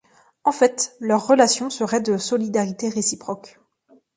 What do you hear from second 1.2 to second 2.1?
relation serait